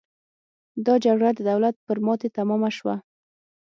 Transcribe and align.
دا 0.85 0.93
جګړه 1.05 1.29
د 1.35 1.39
دولت 1.49 1.75
پر 1.85 1.97
ماتې 2.05 2.27
تمامه 2.37 2.69
شوه. 2.77 2.95